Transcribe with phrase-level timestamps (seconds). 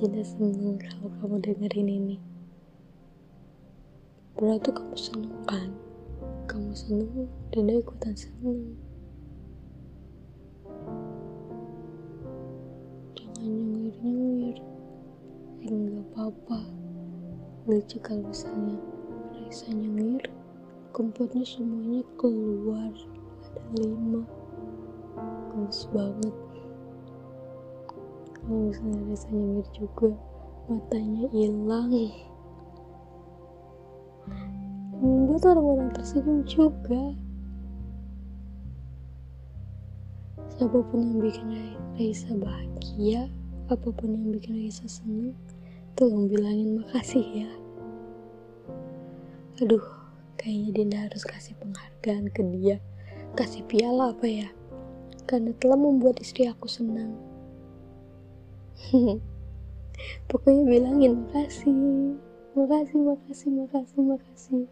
[0.00, 2.16] Dinda seneng kalau kamu dengerin ini.
[4.32, 5.68] Berarti kamu seneng kan?
[6.48, 8.80] Kamu seneng, Dinda ikutan seneng.
[13.12, 14.56] Jangan nyengir-nyengir.
[15.60, 16.64] Eh, nggak apa-apa.
[17.68, 18.80] Lucu kalau misalnya
[19.36, 20.32] Raisa nyengir,
[20.96, 22.88] kempotnya semuanya keluar.
[23.52, 24.24] Ada lima.
[25.52, 26.32] Gemes banget
[28.50, 30.10] misalnya Reza nyengir juga.
[30.66, 31.90] Matanya hilang.
[35.00, 37.02] Membuat orang-orang tersenyum juga.
[40.58, 41.48] Siapa pun yang bikin
[41.96, 43.32] Raisa bahagia
[43.70, 45.32] apa pun yang bikin Raisa senang
[45.96, 47.50] tolong bilangin makasih ya.
[49.64, 49.84] Aduh
[50.36, 52.76] kayaknya Dinda harus kasih penghargaan ke dia.
[53.38, 54.48] Kasih piala apa ya?
[55.24, 57.29] Karena telah membuat istri aku senang
[60.28, 61.76] pokoknya bilangin makasih.
[62.56, 64.62] Makasih makasih makasih makasih.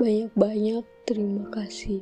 [0.00, 2.00] Banyak-banyak terima kasih.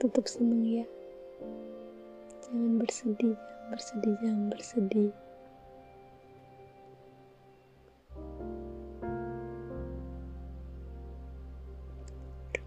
[0.00, 0.86] Tetap seneng ya.
[2.44, 5.10] Jangan bersedih jangan bersedih jangan bersedih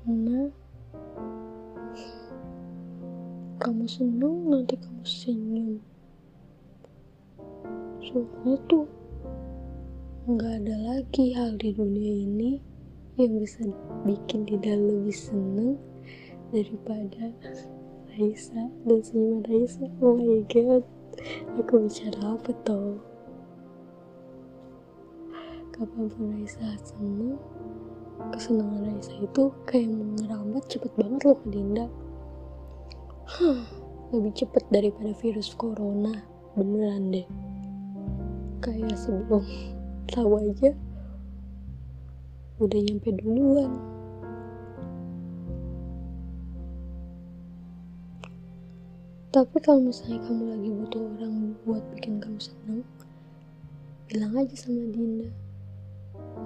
[0.08, 0.48] karena
[3.60, 5.84] kamu seneng nanti kamu senyum.
[8.00, 8.88] Soalnya tuh
[10.32, 12.56] nggak ada lagi hal di dunia ini
[13.20, 13.68] yang bisa
[14.08, 15.76] bikin tidak lebih seneng
[16.56, 17.28] daripada
[18.16, 18.64] Raisa.
[18.88, 20.88] Dan senyuman Raisa oh my god.
[21.60, 22.96] Aku bicara apa toh?
[25.76, 27.36] Kapan pun Raisa seneng
[28.34, 31.86] kesenangan Raisa itu kayak ngerambat cepet banget loh ke Dinda.
[33.28, 33.61] Huh,
[34.16, 36.26] lebih cepet daripada virus corona.
[36.58, 37.28] Beneran deh.
[38.64, 39.45] Kayak sebelum
[40.14, 40.73] tahu aja
[42.58, 43.72] udah nyampe duluan.
[49.30, 52.82] Tapi kalau misalnya kamu lagi butuh orang buat bikin kamu seneng
[54.10, 55.30] bilang aja sama Dinda.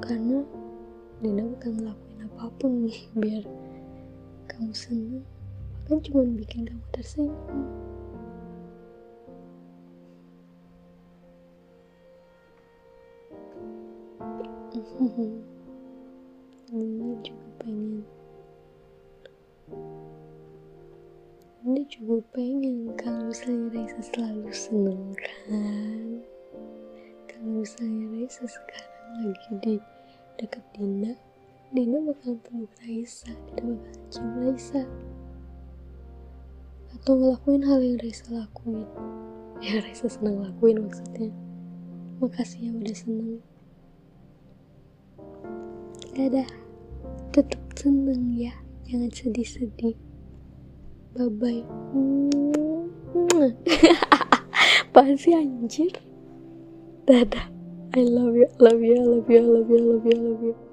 [0.04, 0.44] Karena
[1.22, 3.46] Dinda bukan ngelakuin apa pun biar
[4.50, 5.22] kamu seneng.
[5.86, 7.38] Bahkan cuma bikin kamu tersenyum.
[16.74, 18.02] Dinda juga pengen.
[21.62, 26.26] Dinda juga pengen kalau misalnya Raisa selalu seneng kan?
[27.30, 30.01] Kalau misalnya Raisa sekarang lagi di
[30.42, 31.14] dekat Dinda.
[31.72, 34.82] Dinda bakal peluk Raisa Dinda bakal cium Raisa.
[36.98, 38.90] Atau ngelakuin hal yang Raisa lakuin.
[39.62, 41.30] Ya Raisa seneng lakuin maksudnya.
[42.18, 43.38] Makasih ya udah seneng
[46.18, 46.50] dadah.
[47.30, 48.58] Tetap seneng ya.
[48.90, 49.94] Jangan sedih-sedih.
[51.14, 51.62] Bye bye
[55.22, 55.94] sih anjir?
[57.06, 57.61] Dadah
[57.96, 60.12] I love you, I love you, I love you, I love you, I love you,
[60.14, 60.71] I love you.